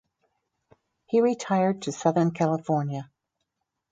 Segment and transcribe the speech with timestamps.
[1.05, 3.11] He retired to southern California.